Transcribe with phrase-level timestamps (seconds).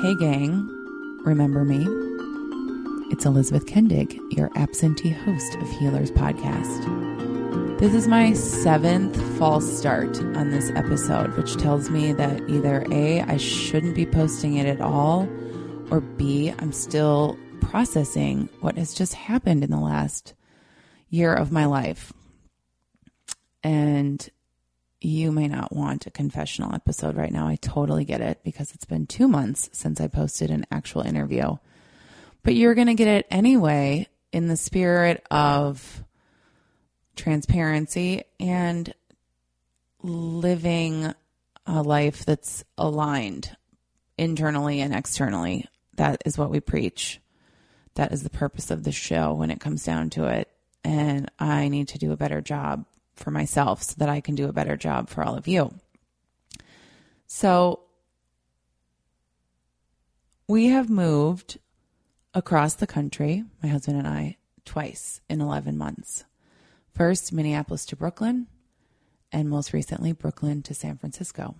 [0.00, 0.66] Hey, gang,
[1.26, 1.84] remember me?
[3.12, 7.78] It's Elizabeth Kendig, your absentee host of Healers Podcast.
[7.78, 13.20] This is my seventh false start on this episode, which tells me that either A,
[13.20, 15.28] I shouldn't be posting it at all,
[15.90, 20.32] or B, I'm still processing what has just happened in the last
[21.10, 22.10] year of my life.
[23.62, 24.26] And
[25.00, 27.46] you may not want a confessional episode right now.
[27.46, 31.56] I totally get it because it's been two months since I posted an actual interview.
[32.42, 36.04] But you're going to get it anyway in the spirit of
[37.16, 38.92] transparency and
[40.02, 41.14] living
[41.66, 43.56] a life that's aligned
[44.18, 45.66] internally and externally.
[45.94, 47.20] That is what we preach.
[47.94, 50.48] That is the purpose of the show when it comes down to it.
[50.84, 52.86] And I need to do a better job
[53.20, 55.72] for myself so that I can do a better job for all of you.
[57.26, 57.80] So
[60.48, 61.58] we have moved
[62.34, 66.24] across the country, my husband and I, twice in 11 months.
[66.92, 68.48] First, Minneapolis to Brooklyn,
[69.32, 71.54] and most recently, Brooklyn to San Francisco.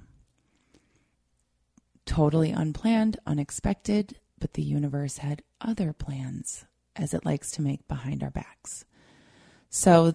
[2.04, 6.64] Totally unplanned, unexpected, but the universe had other plans,
[6.96, 8.84] as it likes to make behind our backs.
[9.68, 10.14] So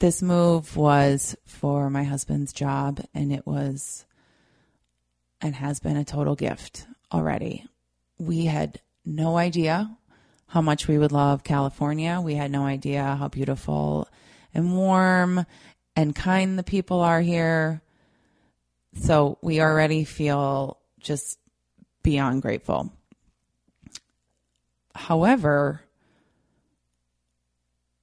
[0.00, 4.04] this move was for my husband's job, and it was
[5.40, 7.64] and has been a total gift already.
[8.18, 9.96] We had no idea
[10.46, 12.20] how much we would love California.
[12.20, 14.08] We had no idea how beautiful
[14.52, 15.46] and warm
[15.94, 17.82] and kind the people are here.
[18.94, 21.38] So we already feel just
[22.02, 22.92] beyond grateful.
[24.94, 25.82] However,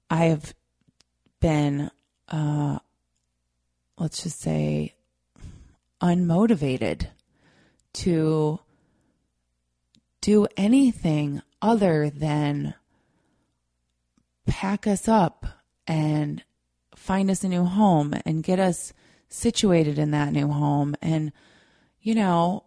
[0.10, 0.54] I have
[1.40, 1.92] been,
[2.28, 2.80] uh,
[3.98, 4.96] let's just say,
[6.02, 7.08] unmotivated
[7.94, 8.60] to
[10.22, 12.74] do anything other than
[14.46, 15.46] pack us up
[15.88, 16.44] and
[16.96, 18.94] find us a new home and get us
[19.30, 21.32] situated in that new home and,
[22.02, 22.64] you know,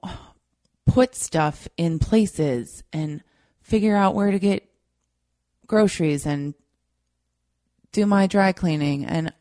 [0.87, 3.23] put stuff in places and
[3.63, 4.69] figure out where to get
[5.67, 6.55] groceries and
[7.93, 9.05] do my dry cleaning.
[9.05, 9.33] And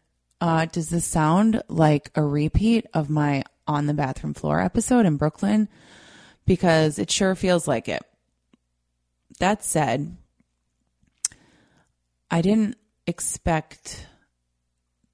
[0.42, 5.18] uh, does this sound like a repeat of my on the bathroom floor episode in
[5.18, 5.70] Brooklyn?
[6.46, 8.04] Because it sure feels like it.
[9.40, 10.18] That said,
[12.32, 14.08] I didn't expect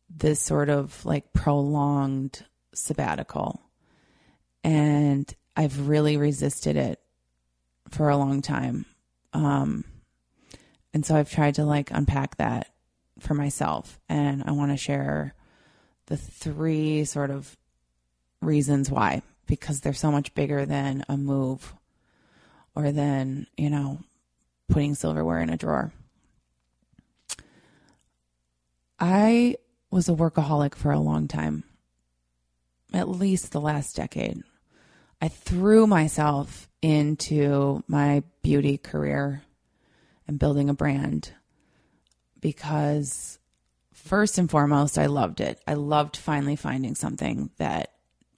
[0.09, 3.62] this sort of like prolonged sabbatical.
[4.63, 7.00] And I've really resisted it
[7.90, 8.85] for a long time.
[9.34, 9.84] Um,
[10.94, 12.69] and so I've tried to like unpack that
[13.25, 14.00] for myself.
[14.08, 15.34] And I want to share
[16.06, 17.58] the three sort of
[18.41, 21.74] reasons why, because they're so much bigger than a move
[22.75, 24.00] or than, you know,
[24.69, 25.91] putting silverware in a drawer.
[29.00, 29.58] I
[29.91, 31.64] was a workaholic for a long time,
[32.94, 34.41] at least the last decade.
[35.22, 39.41] I threw myself into my beauty career
[40.28, 41.31] and building a brand
[42.45, 43.39] because
[43.91, 45.59] first and foremost, I loved it.
[45.66, 47.94] I loved finally finding something that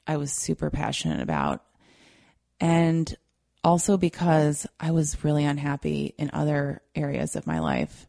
[0.08, 1.62] I was super passionate about.
[2.62, 3.14] And
[3.66, 8.08] also because I was really unhappy in other areas of my life.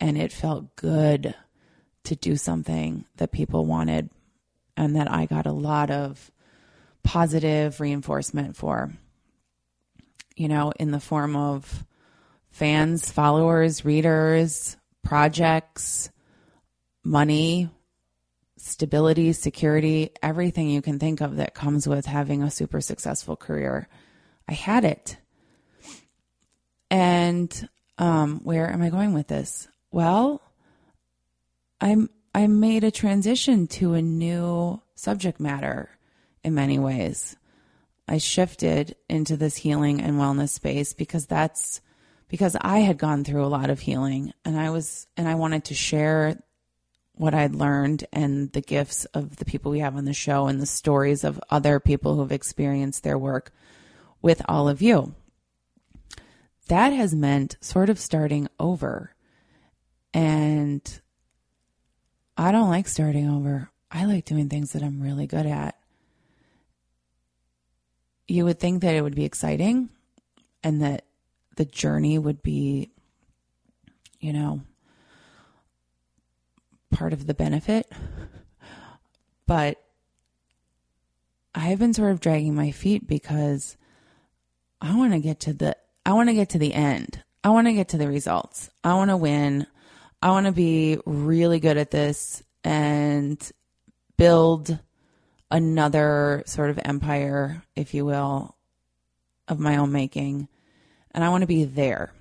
[0.00, 1.36] And it felt good
[2.02, 4.10] to do something that people wanted
[4.76, 6.32] and that I got a lot of
[7.04, 8.90] positive reinforcement for.
[10.34, 11.86] You know, in the form of
[12.50, 16.10] fans, followers, readers, projects,
[17.04, 17.68] money,
[18.56, 23.88] stability, security, everything you can think of that comes with having a super successful career.
[24.48, 25.16] I had it.
[26.90, 27.68] And
[27.98, 29.68] um, where am I going with this?
[29.90, 30.40] Well,
[31.80, 35.90] I'm I made a transition to a new subject matter
[36.42, 37.36] in many ways.
[38.08, 41.80] I shifted into this healing and wellness space because that's
[42.32, 45.66] because I had gone through a lot of healing and I was, and I wanted
[45.66, 46.42] to share
[47.12, 50.58] what I'd learned and the gifts of the people we have on the show and
[50.58, 53.52] the stories of other people who've experienced their work
[54.22, 55.14] with all of you.
[56.68, 59.14] That has meant sort of starting over.
[60.14, 61.00] And
[62.38, 63.68] I don't like starting over.
[63.90, 65.76] I like doing things that I'm really good at.
[68.26, 69.90] You would think that it would be exciting
[70.64, 71.04] and that
[71.56, 72.90] the journey would be,
[74.20, 74.62] you know,
[76.90, 77.90] part of the benefit.
[79.46, 79.82] But
[81.54, 83.76] I've been sort of dragging my feet because
[84.80, 87.22] I want to get to the I want to get to the end.
[87.44, 88.70] I want to get to the results.
[88.82, 89.66] I want to win.
[90.20, 93.50] I want to be really good at this and
[94.16, 94.78] build
[95.50, 98.56] another sort of empire, if you will,
[99.48, 100.48] of my own making.
[101.14, 102.12] And I want to be there.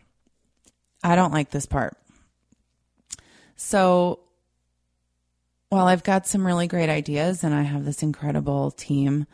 [1.04, 1.98] I don't like this part.
[3.56, 4.20] So
[5.70, 9.26] while I've got some really great ideas and I have this incredible team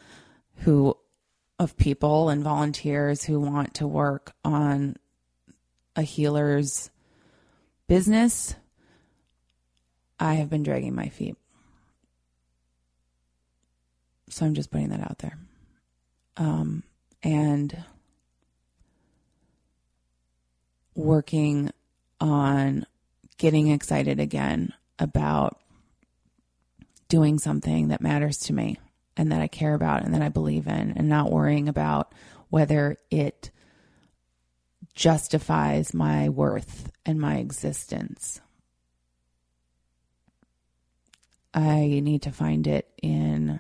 [0.58, 0.96] who
[1.60, 4.96] of people and volunteers who want to work on
[5.96, 6.92] a healer's
[7.88, 8.54] business,
[10.20, 11.36] I have been dragging my feet.
[14.30, 15.38] So I'm just putting that out there.
[16.36, 16.84] Um,
[17.24, 17.84] and
[20.98, 21.70] working
[22.20, 22.86] on
[23.38, 25.62] getting excited again about
[27.08, 28.80] doing something that matters to me
[29.16, 32.14] and that I care about and that I believe in, and not worrying about
[32.50, 33.52] whether it
[34.94, 38.42] justifies my worth and my existence.
[41.54, 43.60] I need to find it in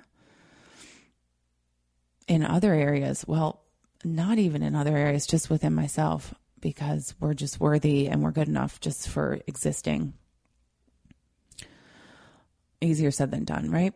[2.27, 3.23] in other areas.
[3.27, 3.61] Well,
[4.03, 8.48] not even in other areas, just within myself because we're just worthy and we're good
[8.48, 10.13] enough just for existing.
[12.81, 13.94] Easier said than done, right?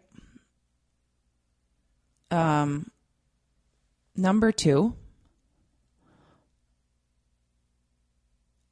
[2.32, 2.90] Um,
[4.16, 4.96] number two,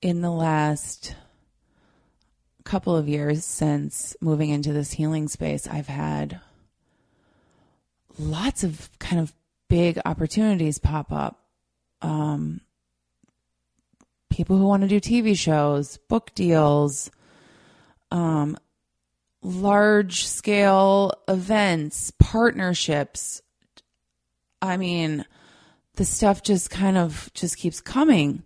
[0.01, 1.15] in the last
[2.63, 6.39] couple of years since moving into this healing space, I've had
[8.17, 9.33] lots of kind of
[9.67, 11.39] big opportunities pop up.
[12.01, 12.61] Um,
[14.29, 17.11] people who want to do TV shows, book deals,
[18.11, 18.57] um,
[19.41, 23.41] large scale events, partnerships.
[24.61, 25.25] I mean,
[25.95, 28.43] the stuff just kind of just keeps coming,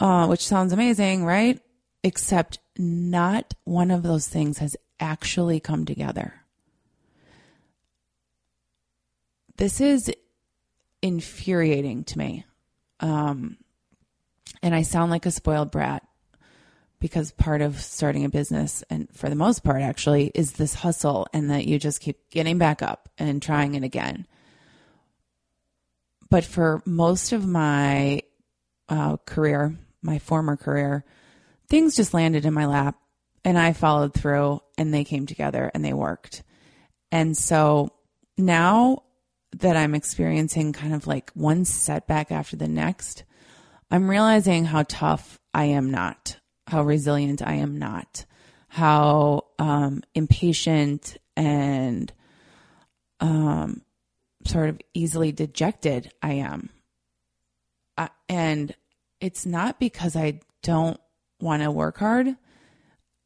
[0.00, 1.60] uh, which sounds amazing, right?
[2.02, 6.34] Except not one of those things has actually come together.
[9.56, 10.12] This is
[11.02, 12.44] infuriating to me.
[13.00, 13.56] Um,
[14.62, 16.02] and I sound like a spoiled brat
[16.98, 21.26] because part of starting a business, and for the most part, actually, is this hustle
[21.32, 24.26] and that you just keep getting back up and trying it again.
[26.30, 28.22] But for most of my
[28.88, 31.04] uh, career, my former career,
[31.68, 32.96] things just landed in my lap
[33.44, 36.42] and I followed through and they came together and they worked.
[37.12, 37.92] And so
[38.36, 39.04] now
[39.58, 43.24] that I'm experiencing kind of like one setback after the next,
[43.90, 48.24] I'm realizing how tough I am not, how resilient I am not,
[48.68, 52.12] how um, impatient and
[53.20, 53.82] um,
[54.44, 56.70] sort of easily dejected I am.
[57.96, 58.74] Uh, and
[59.20, 61.00] it's not because I don't
[61.40, 62.36] want to work hard.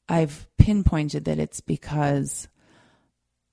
[0.09, 2.49] I've pinpointed that it's because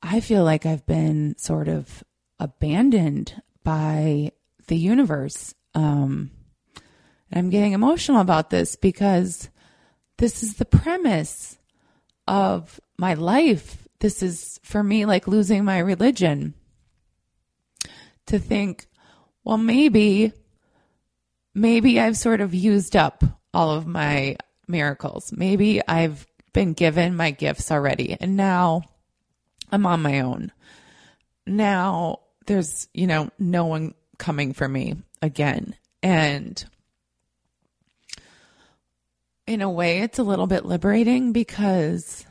[0.01, 2.03] I feel like I've been sort of
[2.39, 4.31] abandoned by
[4.67, 5.53] the universe.
[5.73, 6.31] Um,
[7.31, 9.49] and I'm getting emotional about this because
[10.17, 11.57] this is the premise
[12.27, 13.87] of my life.
[13.99, 16.53] This is for me like losing my religion.
[18.27, 18.87] To think,
[19.43, 20.33] well, maybe,
[21.55, 23.23] maybe I've sort of used up
[23.53, 24.35] all of my
[24.67, 25.31] miracles.
[25.31, 28.83] Maybe I've been given my gifts already and now
[29.71, 30.51] I'm on my own.
[31.45, 35.75] Now there's, you know, no one coming for me again.
[36.03, 36.63] And
[39.47, 42.25] in a way it's a little bit liberating because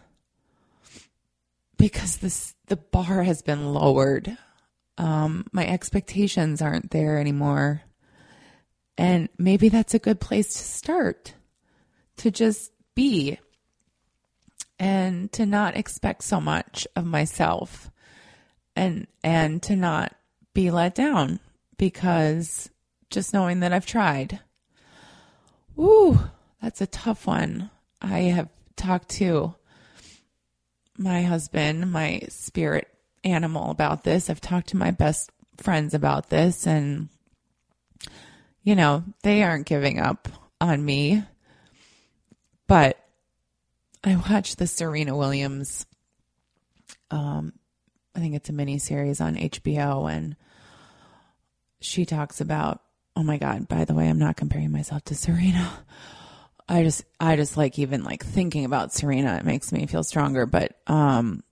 [1.78, 4.36] because this the bar has been lowered.
[4.98, 7.82] Um, my expectations aren't there anymore.
[8.98, 11.34] And maybe that's a good place to start.
[12.18, 13.38] To just be
[14.78, 17.90] and to not expect so much of myself
[18.74, 20.14] and and to not
[20.54, 21.40] be let down
[21.76, 22.70] because
[23.10, 24.40] just knowing that I've tried.
[25.74, 26.18] Woo,
[26.62, 27.70] that's a tough one.
[28.00, 29.54] I have talked to
[30.98, 32.88] my husband, my spirit
[33.24, 34.30] animal about this.
[34.30, 37.08] I've talked to my best friends about this and
[38.62, 40.28] you know, they aren't giving up
[40.60, 41.22] on me.
[42.66, 42.98] But
[44.02, 45.86] I watched the Serena Williams
[47.10, 47.52] um
[48.16, 50.36] I think it's a mini series on HBO, and
[51.80, 52.80] she talks about.
[53.14, 53.68] Oh my God!
[53.68, 55.70] By the way, I'm not comparing myself to Serena.
[56.68, 59.36] I just, I just like even like thinking about Serena.
[59.36, 60.46] It makes me feel stronger.
[60.46, 61.42] But um,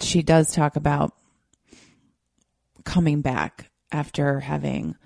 [0.00, 1.14] she does talk about
[2.84, 4.96] coming back after having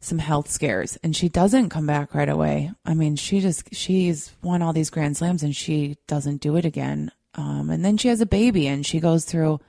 [0.00, 2.72] some health scares and she doesn't come back right away.
[2.84, 6.64] I mean, she just, she's won all these grand slams and she doesn't do it
[6.64, 7.12] again.
[7.34, 9.60] Um, and then she has a baby and she goes through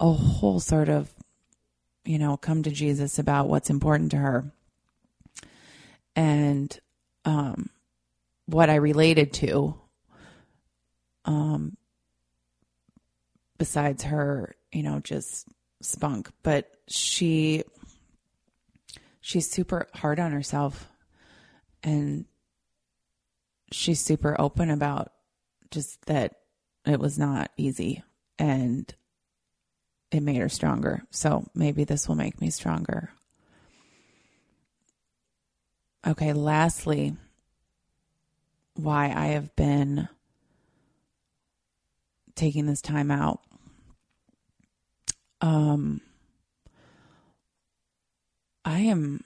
[0.00, 1.12] a whole sort of,
[2.04, 4.50] you know, come to Jesus about what's important to her.
[6.16, 6.76] And,
[7.24, 7.70] um,
[8.50, 9.74] what I related to,
[11.24, 11.76] um,
[13.58, 15.48] besides her, you know, just
[15.82, 17.62] spunk, but she,
[19.20, 20.88] she's super hard on herself
[21.82, 22.24] and
[23.70, 25.12] she's super open about
[25.70, 26.34] just that
[26.84, 28.02] it was not easy
[28.38, 28.92] and
[30.10, 31.04] it made her stronger.
[31.10, 33.10] So maybe this will make me stronger.
[36.06, 37.16] Okay, lastly,
[38.82, 40.08] why I have been
[42.34, 43.40] taking this time out.
[45.40, 46.00] Um,
[48.64, 49.24] I am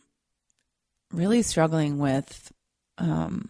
[1.12, 2.52] really struggling with,
[2.98, 3.48] um,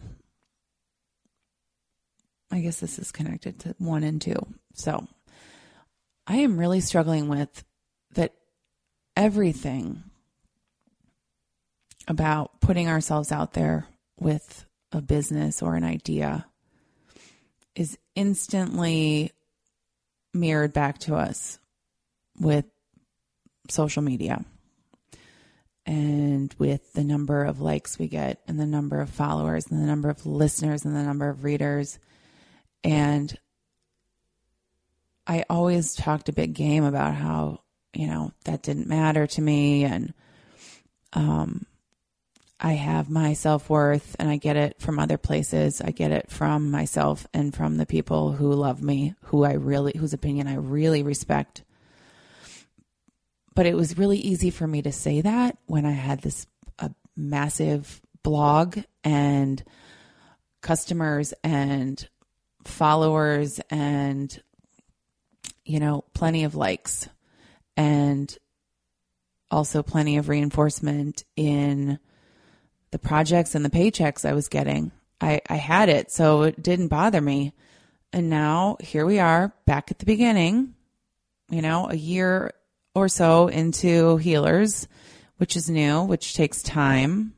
[2.51, 4.35] I guess this is connected to one and two.
[4.73, 5.07] So
[6.27, 7.63] I am really struggling with
[8.13, 8.33] that
[9.15, 10.03] everything
[12.07, 13.87] about putting ourselves out there
[14.19, 14.65] with
[14.95, 16.45] a business or an idea
[17.75, 19.31] is instantly
[20.33, 21.59] mirrored back to us
[22.39, 22.65] with
[23.69, 24.43] social media
[25.85, 29.85] and with the number of likes we get and the number of followers and the
[29.85, 31.99] number of listeners and the number of readers.
[32.83, 33.37] And
[35.27, 37.61] I always talked a big game about how,
[37.93, 39.83] you know, that didn't matter to me.
[39.83, 40.13] And
[41.13, 41.65] um
[42.59, 45.81] I have my self worth and I get it from other places.
[45.81, 49.93] I get it from myself and from the people who love me, who I really,
[49.97, 51.63] whose opinion I really respect.
[53.53, 56.45] But it was really easy for me to say that when I had this
[56.79, 59.63] a massive blog and
[60.61, 62.07] customers and
[62.63, 64.41] followers and,
[65.63, 67.07] you know, plenty of likes
[67.77, 68.35] and
[69.51, 71.99] also plenty of reinforcement in
[72.95, 74.89] the projects and the paychecks I was getting.
[75.19, 77.51] I, I had it, so it didn't bother me.
[78.13, 80.75] And now here we are back at the beginning,
[81.49, 82.53] you know, a year
[82.93, 84.87] or so into healers,
[85.35, 87.33] which is new, which takes time.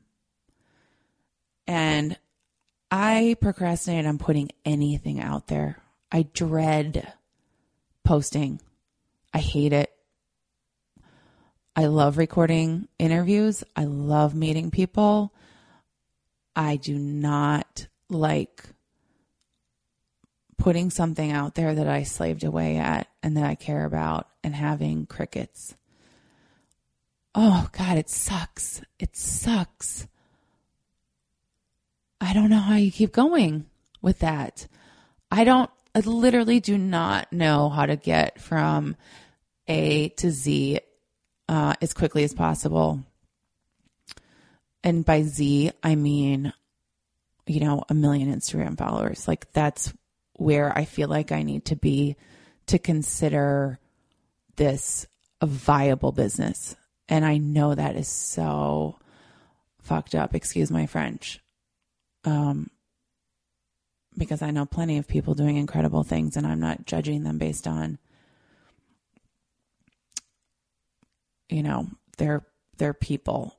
[1.66, 2.16] And
[2.92, 5.82] I procrastinate on putting anything out there.
[6.12, 7.12] I dread
[8.04, 8.62] posting.
[9.34, 9.92] I hate it.
[11.76, 13.64] I love recording interviews.
[13.76, 15.34] I love meeting people.
[16.58, 18.64] I do not like
[20.58, 24.56] putting something out there that I slaved away at and that I care about and
[24.56, 25.76] having crickets.
[27.36, 28.82] Oh, God, it sucks.
[28.98, 30.08] It sucks.
[32.20, 33.68] I don't know how you keep going
[34.02, 34.68] with that.
[35.30, 38.96] I don't, I literally do not know how to get from
[39.68, 40.80] A to Z
[41.48, 43.04] uh, as quickly as possible
[44.84, 46.54] and by Z, I mean,
[47.46, 49.28] you know, a million Instagram followers.
[49.28, 49.94] Like that's
[50.34, 52.16] where I feel like I need to be
[52.68, 53.80] to consider
[54.56, 55.08] this
[55.42, 56.76] a viable business.
[57.10, 59.00] And I know that is so
[59.82, 61.40] fucked up, excuse my French.
[62.26, 62.70] Um,
[64.18, 67.68] because I know plenty of people doing incredible things and I'm not judging them based
[67.68, 68.00] on
[71.50, 72.46] you know, their
[72.78, 73.57] their people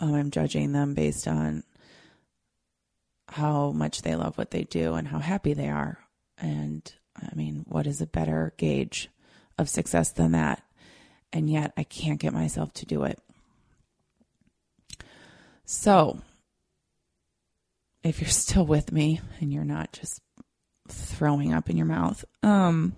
[0.00, 1.62] um, I'm judging them based on
[3.28, 5.98] how much they love what they do and how happy they are.
[6.38, 9.08] And I mean, what is a better gauge
[9.58, 10.62] of success than that?
[11.32, 13.18] And yet I can't get myself to do it.
[15.64, 16.18] So,
[18.02, 20.20] if you're still with me and you're not just
[20.88, 22.94] throwing up in your mouth, um,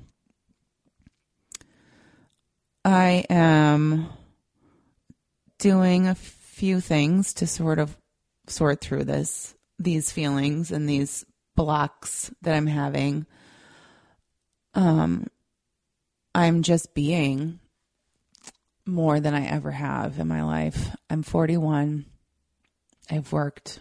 [2.85, 4.09] I am
[5.59, 6.15] doing a
[6.55, 7.97] few things to sort of
[8.47, 13.27] sort through this, these feelings and these blocks that I'm having.
[14.75, 15.27] Um,
[16.33, 17.59] I'm just being
[18.87, 20.95] more than I ever have in my life.
[21.11, 22.05] I'm 41.
[23.11, 23.81] I've worked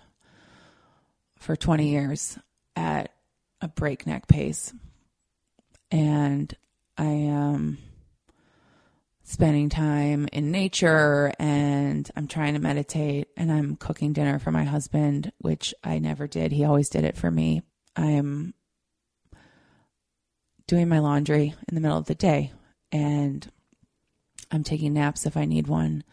[1.38, 2.40] for 20 years
[2.76, 3.14] at
[3.62, 4.74] a breakneck pace.
[5.92, 6.54] And
[6.98, 7.56] I am.
[7.56, 7.78] Um,
[9.24, 14.66] spending time in nature and I'm trying to meditate and I'm cooking dinner for my
[14.66, 16.52] husband, which I never did.
[16.52, 17.62] He always did it for me.
[17.96, 18.54] I'm
[20.68, 22.52] doing my laundry in the middle of the day
[22.92, 23.50] and
[24.52, 26.04] I'm taking naps if I need one.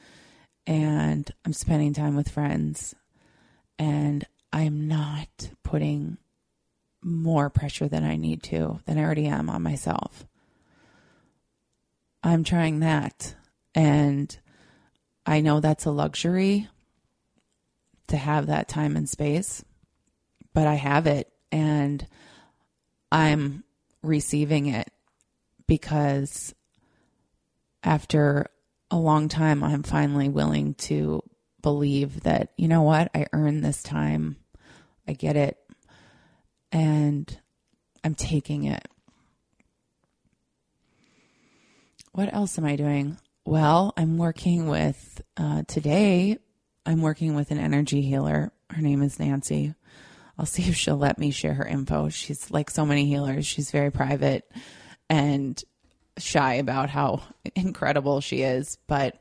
[0.67, 2.95] and I'm spending time with friends
[3.79, 6.19] and I'm not putting
[7.02, 10.26] more pressure than I need to, than I already am on myself.
[12.22, 13.34] I'm trying that.
[13.74, 14.36] And
[15.24, 16.68] I know that's a luxury
[18.08, 19.64] to have that time and space,
[20.52, 22.06] but I have it and
[23.12, 23.64] I'm
[24.02, 24.90] receiving it
[25.66, 26.54] because
[27.82, 28.46] after
[28.90, 31.22] a long time, I'm finally willing to
[31.62, 34.36] believe that, you know what, I earned this time.
[35.06, 35.56] I get it.
[36.72, 37.38] And
[38.02, 38.86] I'm taking it.
[42.12, 43.19] What else am I doing?
[43.45, 46.38] Well, I'm working with, uh, today,
[46.85, 48.52] I'm working with an energy healer.
[48.69, 49.75] Her name is Nancy.
[50.37, 52.09] I'll see if she'll let me share her info.
[52.09, 54.50] She's like so many healers, she's very private
[55.09, 55.62] and
[56.19, 57.23] shy about how
[57.55, 58.76] incredible she is.
[58.88, 59.21] But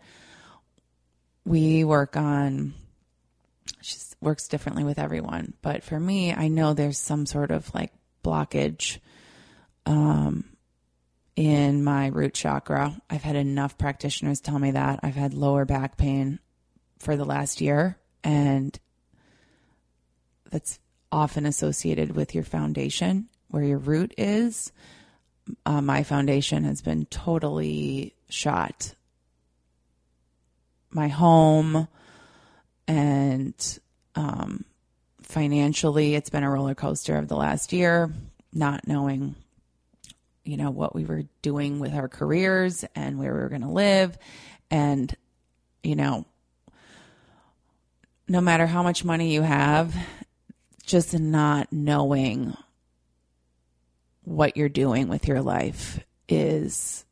[1.45, 2.73] we work on,
[3.81, 5.53] she works differently with everyone.
[5.61, 7.93] But for me, I know there's some sort of like
[8.23, 8.97] blockage
[9.85, 10.45] um,
[11.39, 13.01] in my root chakra.
[13.09, 14.99] I've had enough practitioners tell me that.
[15.03, 16.39] I've had lower back pain
[16.99, 18.77] for the last year, and
[20.51, 20.79] that's
[21.13, 24.73] often associated with your foundation, where your root is.
[25.65, 28.93] Uh, my foundation has been totally shot.
[30.91, 31.87] My home
[32.85, 33.79] and
[34.15, 34.65] um,
[35.21, 38.11] financially, it's been a roller coaster of the last year,
[38.51, 39.35] not knowing,
[40.49, 43.67] you know, what we were doing with our careers and where we were going to
[43.69, 44.17] live.
[44.71, 45.15] And,
[45.83, 46.25] you know,
[48.27, 49.95] no matter how much money you have,
[50.83, 52.55] just not knowing
[54.23, 57.05] what you're doing with your life is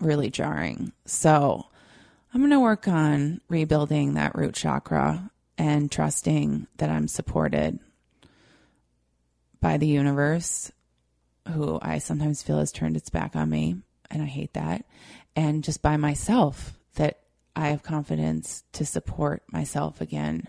[0.00, 0.92] really jarring.
[1.04, 1.66] So
[2.32, 7.80] I'm going to work on rebuilding that root chakra and trusting that I'm supported
[9.60, 10.70] by the universe,
[11.52, 13.76] who I sometimes feel has turned its back on me.
[14.10, 14.84] And I hate that.
[15.36, 17.20] And just by myself, that
[17.56, 20.48] I have confidence to support myself again,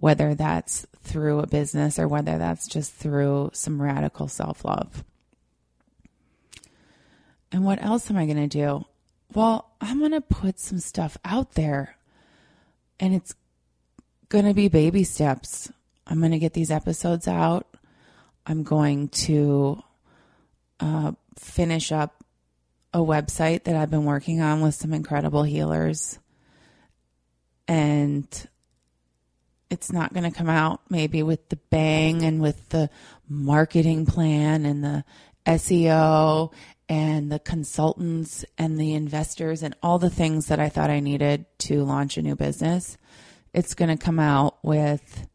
[0.00, 5.04] whether that's through a business or whether that's just through some radical self love.
[7.50, 8.84] And what else am I going to do?
[9.34, 11.96] Well, I'm going to put some stuff out there
[12.98, 13.34] and it's
[14.28, 15.70] going to be baby steps.
[16.06, 17.66] I'm going to get these episodes out.
[18.46, 19.82] I'm going to
[20.82, 22.24] uh, finish up
[22.92, 26.18] a website that I've been working on with some incredible healers.
[27.68, 28.26] And
[29.70, 32.90] it's not going to come out maybe with the bang and with the
[33.28, 35.04] marketing plan and the
[35.46, 36.52] SEO
[36.88, 41.46] and the consultants and the investors and all the things that I thought I needed
[41.60, 42.98] to launch a new business.
[43.54, 45.26] It's going to come out with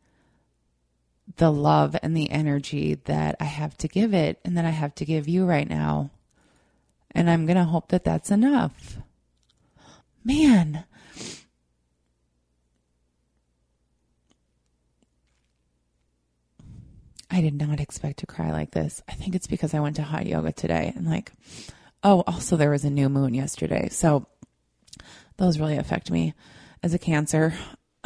[1.37, 4.93] the love and the energy that I have to give it and that I have
[4.95, 6.11] to give you right now.
[7.11, 8.97] And I'm going to hope that that's enough.
[10.23, 10.83] Man,
[17.29, 19.01] I did not expect to cry like this.
[19.07, 21.31] I think it's because I went to hot yoga today and like,
[22.03, 23.89] oh, also there was a new moon yesterday.
[23.89, 24.27] So
[25.37, 26.33] those really affect me
[26.83, 27.53] as a cancer.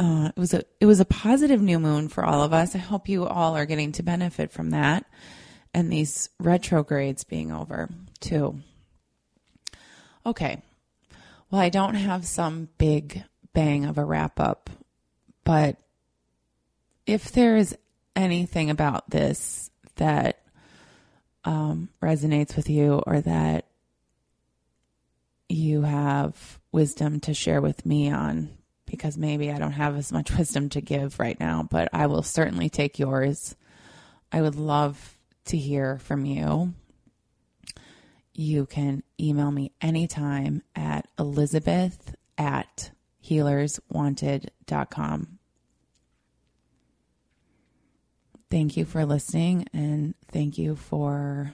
[0.01, 2.73] Uh, it was a it was a positive new moon for all of us.
[2.73, 5.05] I hope you all are getting to benefit from that
[5.75, 7.87] and these retrogrades being over
[8.19, 8.61] too.
[10.25, 10.63] Okay.
[11.51, 14.71] Well, I don't have some big bang of a wrap up,
[15.43, 15.77] but
[17.05, 17.77] if there is
[18.15, 20.41] anything about this that
[21.45, 23.67] um, resonates with you or that
[25.47, 28.49] you have wisdom to share with me on,
[28.91, 32.23] because maybe I don't have as much wisdom to give right now, but I will
[32.23, 33.55] certainly take yours.
[34.31, 36.73] I would love to hear from you.
[38.33, 42.91] You can email me anytime at elizabeth at
[43.27, 45.39] healerswanted.com.
[48.51, 51.53] thank you for listening and thank you for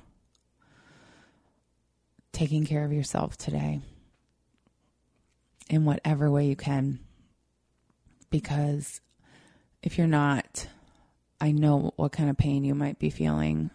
[2.34, 3.80] taking care of yourself today
[5.70, 7.00] in whatever way you can.
[8.30, 9.02] Because
[9.82, 10.68] if you're not,
[11.40, 13.70] I know what kind of pain you might be feeling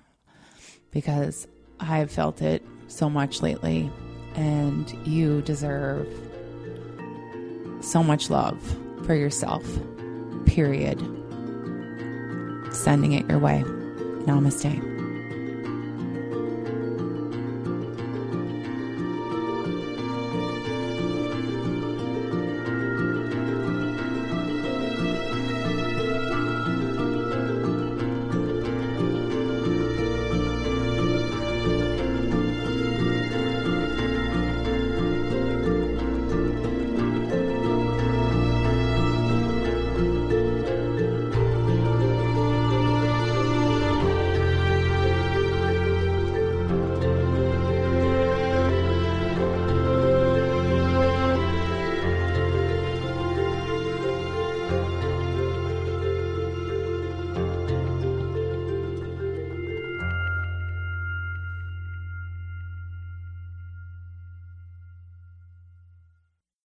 [0.91, 1.47] because
[1.81, 3.91] I've felt it so much lately,
[4.35, 6.07] and you deserve
[7.81, 8.61] so much love
[9.07, 9.65] for yourself,
[10.47, 11.01] period
[12.75, 13.63] sending it your way.
[14.27, 14.92] Namaste.